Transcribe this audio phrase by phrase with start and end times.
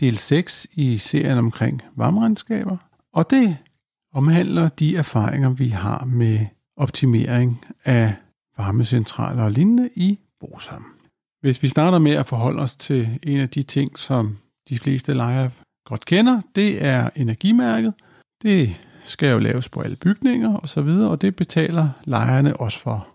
[0.00, 2.76] del 6 i serien omkring varmeregnskaber,
[3.12, 3.56] og det
[4.14, 6.38] omhandler de erfaringer, vi har med
[6.76, 8.14] optimering af
[8.58, 10.84] varmecentraler og lignende i Bosom.
[11.40, 14.38] Hvis vi starter med at forholde os til en af de ting, som
[14.68, 15.50] de fleste lejere
[15.84, 17.94] godt kender, det er energimærket.
[18.42, 22.78] Det skal jo laves på alle bygninger og så videre, og det betaler lejerne også
[22.78, 23.08] for.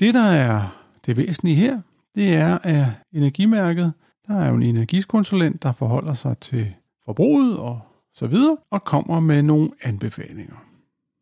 [0.00, 0.68] Det, der er
[1.06, 1.80] det væsentlige her,
[2.14, 3.92] det er, at energimærket,
[4.26, 7.80] der er jo en energikonsulent, der forholder sig til forbruget og
[8.14, 10.56] så videre, og kommer med nogle anbefalinger.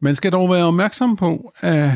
[0.00, 1.90] Man skal dog være opmærksom på, at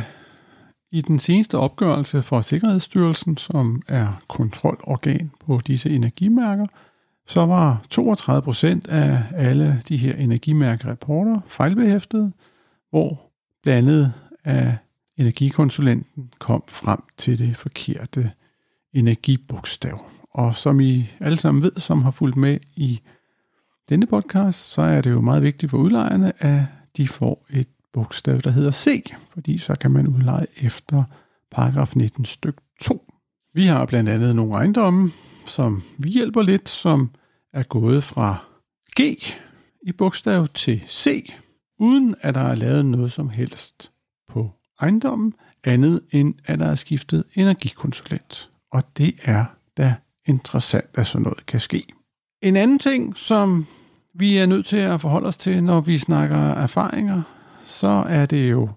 [0.93, 6.67] i den seneste opgørelse fra Sikkerhedsstyrelsen, som er kontrolorgan på disse energimærker,
[7.27, 12.33] så var 32 procent af alle de her energimærkerapporter fejlbehæftede,
[12.91, 13.21] hvor
[13.63, 14.13] blandt andet
[14.45, 14.77] af
[15.17, 18.33] energikonsulenten kom frem til det forkerte
[18.93, 20.01] energibogstav.
[20.37, 23.01] Og som I alle sammen ved, som har fulgt med i
[23.89, 26.63] denne podcast, så er det jo meget vigtigt for udlejerne, at
[26.97, 31.05] de får et bogstav, der hedder C, fordi så kan man udleje efter
[31.51, 33.13] paragraf 19 styk 2.
[33.55, 35.11] Vi har blandt andet nogle ejendomme,
[35.47, 37.11] som vi hjælper lidt, som
[37.53, 38.37] er gået fra
[39.01, 39.01] G
[39.83, 41.33] i bogstav til C,
[41.79, 43.93] uden at der er lavet noget som helst
[44.29, 48.51] på ejendommen, andet end at der er skiftet energikonsulent.
[48.73, 49.45] Og det er
[49.77, 49.95] da
[50.27, 51.87] interessant, at sådan noget kan ske.
[52.43, 53.67] En anden ting, som
[54.15, 57.23] vi er nødt til at forholde os til, når vi snakker erfaringer,
[57.61, 58.69] så er det jo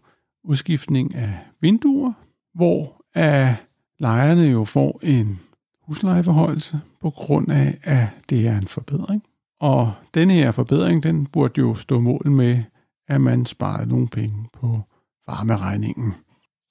[0.44, 2.14] udskiftning af vinduer,
[2.56, 3.56] hvor at
[4.00, 5.40] lejerne jo får en
[5.88, 9.24] huslejeforhøjelse på grund af, at det er en forbedring.
[9.60, 12.64] Og denne her forbedring, den burde jo stå mål med,
[13.08, 14.81] at man sparede nogle penge på
[15.28, 16.14] varmeregningen.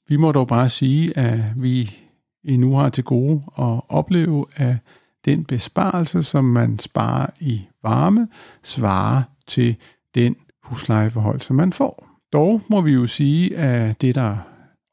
[0.09, 1.97] Vi må dog bare sige, at vi
[2.45, 4.77] endnu har til gode at opleve, at
[5.25, 8.29] den besparelse, som man sparer i varme,
[8.63, 9.77] svarer til
[10.15, 12.09] den huslejeforhold, som man får.
[12.33, 14.37] Dog må vi jo sige, at det, der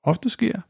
[0.03, 0.61] ofte sker,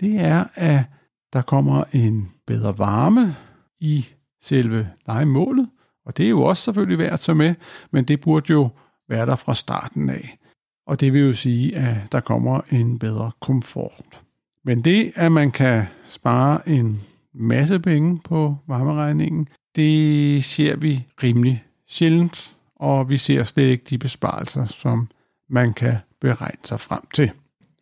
[0.00, 0.84] det er, at
[1.32, 3.34] der kommer en bedre varme
[3.80, 4.06] i
[4.42, 5.68] selve legemålet,
[6.06, 7.54] og det er jo også selvfølgelig værd at tage med,
[7.90, 8.68] men det burde jo
[9.08, 10.38] være der fra starten af.
[10.86, 14.22] Og det vil jo sige, at der kommer en bedre komfort.
[14.68, 17.00] Men det, at man kan spare en
[17.32, 19.48] masse penge på varmeregningen.
[19.76, 25.08] Det ser vi rimelig sjældent, og vi ser slet ikke de besparelser, som
[25.48, 27.30] man kan beregne sig frem til.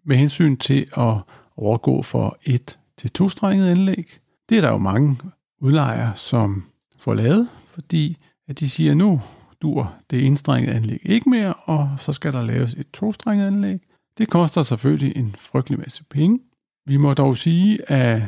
[0.04, 1.14] Med hensyn til at
[1.56, 4.18] overgå for et til tostrenget anlæg,
[4.48, 5.18] det er der jo mange
[5.60, 6.64] udlejere, som
[6.98, 8.16] får lavet, fordi
[8.48, 9.20] at de siger, nu
[9.62, 13.80] dur det enstrengede anlæg ikke mere, og så skal der laves et tostrenget anlæg.
[14.18, 16.40] Det koster selvfølgelig en frygtelig masse penge.
[16.86, 18.22] Vi må dog sige, at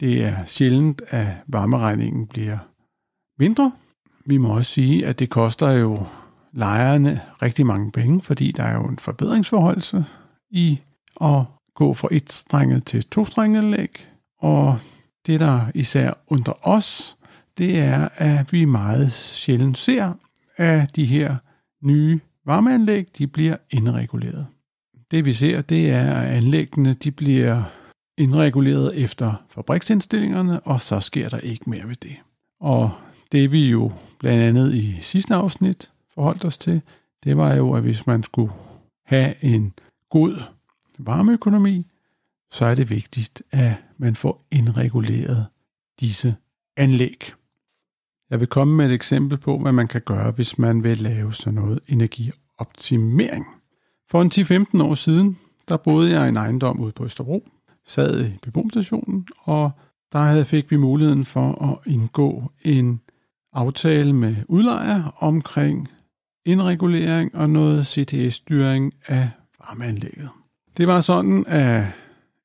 [0.00, 2.58] det er sjældent, at varmeregningen bliver
[3.38, 3.72] mindre.
[4.26, 6.06] Vi må også sige, at det koster jo
[6.52, 10.04] lejerne rigtig mange penge, fordi der er jo en forbedringsforholdelse
[10.50, 10.80] i
[11.20, 11.42] at
[11.74, 14.06] gå fra et strenget til to anlæg.
[14.40, 14.78] Og
[15.26, 17.16] det, der især under os,
[17.58, 20.12] det er, at vi meget sjældent ser,
[20.56, 21.36] at de her
[21.82, 24.46] nye varmeanlæg, de bliver indreguleret.
[25.10, 27.62] Det vi ser, det er, at anlæggene de bliver
[28.18, 32.16] indreguleret efter fabriksindstillingerne, og så sker der ikke mere ved det.
[32.60, 32.90] Og
[33.32, 36.82] det vi jo blandt andet i sidste afsnit forholdt os til,
[37.24, 38.52] det var jo, at hvis man skulle
[39.06, 39.72] have en
[40.10, 40.42] god
[40.98, 41.86] varmeøkonomi,
[42.52, 45.46] så er det vigtigt, at man får indreguleret
[46.00, 46.34] disse
[46.76, 47.32] anlæg.
[48.30, 51.32] Jeg vil komme med et eksempel på, hvad man kan gøre, hvis man vil lave
[51.32, 53.46] sådan noget energioptimering.
[54.10, 55.38] For en 10-15 år siden,
[55.68, 57.48] der boede jeg i en ejendom ude på Østerbro,
[57.86, 59.70] sad i beboelsestationen, og
[60.12, 63.00] der fik vi muligheden for at indgå en
[63.52, 65.88] aftale med udlejer omkring
[66.44, 70.28] indregulering og noget CTS-styring af varmeanlægget.
[70.76, 71.86] Det var sådan, at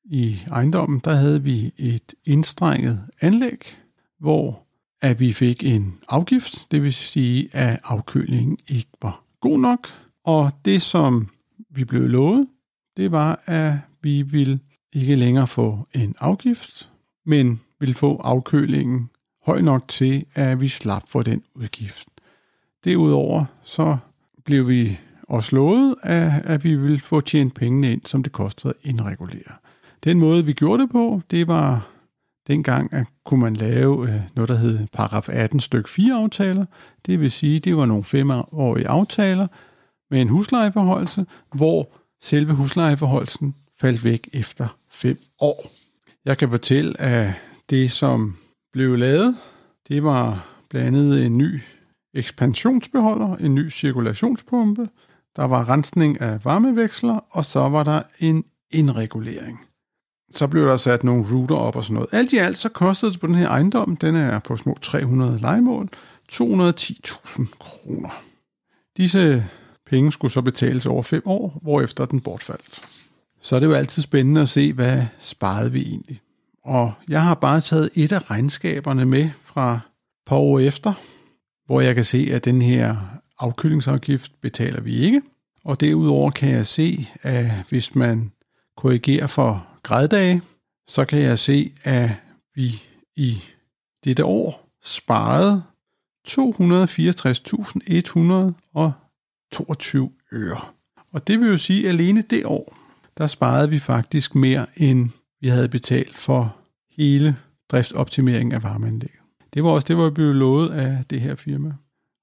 [0.04, 3.76] i ejendommen, der havde vi et indstrenget anlæg,
[4.20, 4.62] hvor
[5.02, 9.88] at vi fik en afgift, det vil sige, at afkølingen ikke var god nok.
[10.24, 11.28] Og det, som
[11.74, 12.46] vi blev lovet,
[12.96, 14.60] det var, at vi ville
[14.92, 16.90] ikke længere få en afgift,
[17.26, 19.10] men ville få afkølingen
[19.46, 22.08] høj nok til, at vi slap for den udgift.
[22.84, 23.96] Derudover så
[24.44, 28.74] blev vi også lovet, at, at vi ville få tjent pengene ind, som det kostede
[28.82, 29.52] at indregulere.
[30.04, 31.90] Den måde, vi gjorde det på, det var
[32.46, 36.64] dengang, at kunne man lave øh, noget, der hed paragraf 18 stykke 4 aftaler.
[37.06, 39.46] Det vil sige, det var nogle femårige aftaler
[40.10, 41.88] med en huslejeforholdelse, hvor
[42.20, 45.70] selve huslejeforholdelsen faldt væk efter fem år.
[46.24, 47.32] Jeg kan fortælle, at
[47.70, 48.36] det, som
[48.72, 49.36] blev lavet,
[49.88, 51.60] det var blandt andet en ny
[52.14, 54.88] ekspansionsbeholder, en ny cirkulationspumpe,
[55.36, 59.60] der var rensning af varmeveksler, og så var der en indregulering.
[60.34, 62.08] Så blev der sat nogle router op og sådan noget.
[62.12, 65.38] Alt i alt så kostede det på den her ejendom, den er på små 300
[65.38, 65.88] legemål,
[66.32, 68.22] 210.000 kroner.
[68.96, 69.46] Disse
[69.86, 72.82] penge skulle så betales over fem år, hvorefter den bortfaldt.
[73.40, 76.20] Så er det jo altid spændende at se, hvad sparede vi egentlig.
[76.64, 79.80] Og jeg har bare taget et af regnskaberne med fra
[80.26, 80.92] par år efter,
[81.66, 82.96] hvor jeg kan se, at den her
[83.38, 85.22] afkølingsafgift betaler vi ikke.
[85.64, 88.32] Og derudover kan jeg se, at hvis man
[88.76, 90.42] korrigerer for græddage,
[90.86, 92.10] så kan jeg se, at
[92.54, 92.82] vi
[93.16, 93.42] i
[94.04, 95.62] dette år sparede
[96.28, 98.92] 264.100 og
[99.54, 100.60] 22 øre.
[101.12, 102.76] Og det vil jo sige, at alene det år,
[103.18, 105.10] der sparede vi faktisk mere, end
[105.40, 106.56] vi havde betalt for
[106.90, 107.36] hele
[107.70, 109.20] driftsoptimeringen af varmeanlægget.
[109.54, 111.72] Det var også det, var blev lovet af det her firma.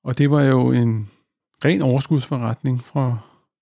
[0.04, 1.10] Og det var jo en
[1.66, 3.18] ren overskudsforretning fra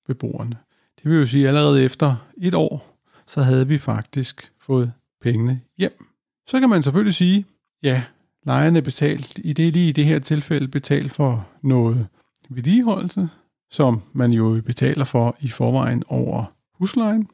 [0.07, 0.57] beboerne.
[1.03, 4.91] Det vil jo sige, at allerede efter et år, så havde vi faktisk fået
[5.21, 6.05] pengene hjem.
[6.47, 7.45] Så kan man selvfølgelig sige,
[7.83, 8.03] ja,
[8.45, 12.07] lejerne betalt, i det lige i det her tilfælde betalt for noget
[12.49, 13.29] vedligeholdelse,
[13.69, 17.27] som man jo betaler for i forvejen over huslejen.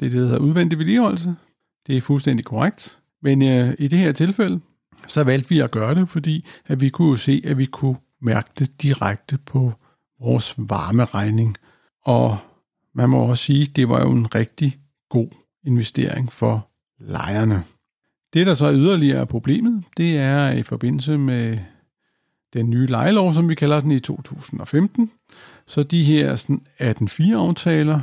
[0.00, 1.34] Det er det, der hedder udvendig vedligeholdelse.
[1.86, 2.98] Det er fuldstændig korrekt.
[3.22, 4.60] Men øh, i det her tilfælde,
[5.06, 8.50] så valgte vi at gøre det, fordi at vi kunne se, at vi kunne mærke
[8.58, 9.72] det direkte på
[10.20, 11.56] vores varmeregning.
[12.04, 12.38] Og
[12.94, 14.78] man må også sige, at det var jo en rigtig
[15.08, 15.28] god
[15.64, 16.68] investering for
[17.00, 17.64] lejerne.
[18.34, 21.58] Det, der så er yderligere problemet, det er i forbindelse med
[22.52, 25.10] den nye lejelov, som vi kalder den i 2015.
[25.66, 26.34] Så de her
[26.80, 28.00] 18-4-aftaler,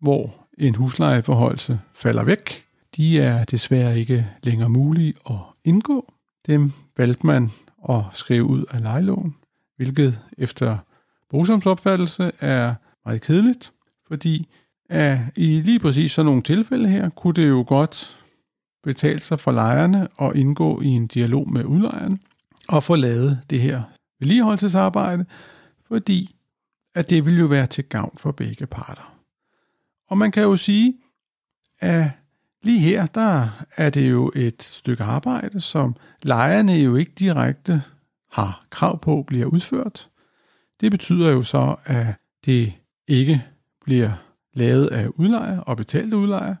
[0.00, 2.64] hvor en huslejeforholdelse falder væk,
[2.96, 6.12] de er desværre ikke længere mulige at indgå.
[6.46, 7.50] Dem valgte man
[7.88, 9.34] at skrive ud af lejeloven,
[9.76, 10.76] hvilket efter
[11.30, 12.74] Brugsoms opfattelse er
[13.04, 13.72] meget kedeligt,
[14.08, 14.48] fordi
[14.90, 18.18] at i lige præcis sådan nogle tilfælde her, kunne det jo godt
[18.84, 22.20] betale sig for lejerne at indgå i en dialog med udlejeren
[22.72, 23.82] at få lavet det her
[24.20, 25.26] vedligeholdelsesarbejde,
[25.82, 26.36] fordi
[26.94, 29.14] at det vil jo være til gavn for begge parter.
[30.08, 30.94] Og man kan jo sige,
[31.80, 32.10] at
[32.62, 37.82] lige her, der er det jo et stykke arbejde, som lejerne jo ikke direkte
[38.30, 40.08] har krav på bliver udført.
[40.80, 42.06] Det betyder jo så, at
[42.44, 42.72] det
[43.08, 43.44] ikke
[43.84, 44.10] bliver
[44.54, 46.54] lavet af udlejer og betalt udlejer.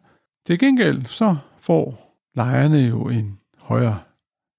[0.46, 3.98] Til gengæld så får lejerne jo en højere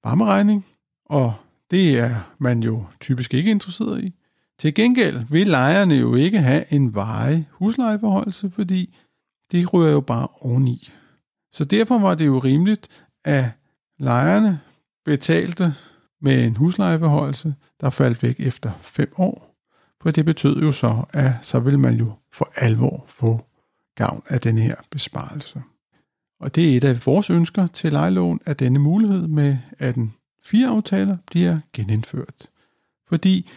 [0.03, 0.65] varmeregning,
[1.05, 1.33] og
[1.71, 4.13] det er man jo typisk ikke interesseret i.
[4.59, 8.97] Til gengæld vil lejerne jo ikke have en varig huslejeforholdelse, fordi
[9.51, 10.91] det rører jo bare oveni.
[11.53, 13.45] Så derfor var det jo rimeligt, at
[13.99, 14.59] lejerne
[15.05, 15.73] betalte
[16.21, 19.55] med en huslejeforholdelse, der faldt væk efter fem år.
[20.01, 23.45] For det betød jo så, at så vil man jo for alvor få
[23.95, 25.61] gavn af den her besparelse.
[26.39, 30.13] Og det er et af vores ønsker til lejelån, at denne mulighed med, at den
[30.43, 32.49] fire aftaler bliver genindført.
[33.07, 33.49] Fordi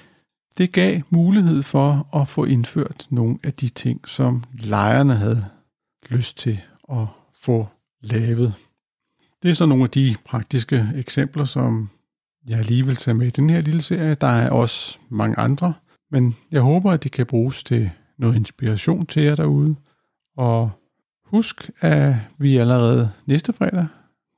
[0.58, 5.44] det gav mulighed for at få indført nogle af de ting, som lejerne havde
[6.10, 6.60] lyst til
[6.92, 7.68] at få
[8.00, 8.54] lavet.
[9.42, 11.90] Det er så nogle af de praktiske eksempler, som
[12.46, 14.14] jeg lige vil tage med i den her lille serie.
[14.14, 15.74] Der er også mange andre,
[16.10, 19.76] men jeg håber, at det kan bruges til noget inspiration til jer derude.
[20.36, 20.70] Og
[21.24, 23.86] husk, at vi allerede næste fredag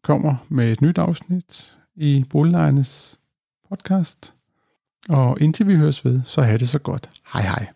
[0.03, 3.19] kommer med et nyt afsnit i Boliglejernes
[3.69, 4.35] podcast.
[5.09, 7.11] Og indtil vi høres ved, så have det så godt.
[7.33, 7.67] Hej hej.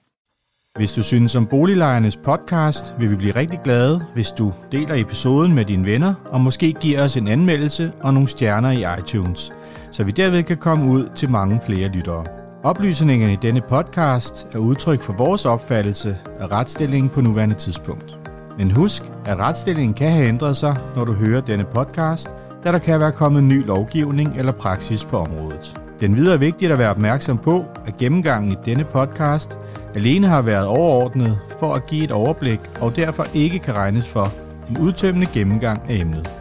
[0.77, 5.55] Hvis du synes om Boliglejernes podcast, vil vi blive rigtig glade, hvis du deler episoden
[5.55, 9.53] med dine venner, og måske giver os en anmeldelse og nogle stjerner i iTunes,
[9.91, 12.27] så vi derved kan komme ud til mange flere lyttere.
[12.65, 18.19] Oplysningerne i denne podcast er udtryk for vores opfattelse af retsstillingen på nuværende tidspunkt.
[18.59, 22.29] Men husk, at retsstillingen kan have ændret sig, når du hører denne podcast,
[22.69, 25.81] da der kan være kommet ny lovgivning eller praksis på området.
[26.01, 29.59] Den videre er vigtigt at være opmærksom på, at gennemgangen i denne podcast
[29.95, 34.33] alene har været overordnet for at give et overblik og derfor ikke kan regnes for
[34.71, 36.38] en udtømmende gennemgang af emnet.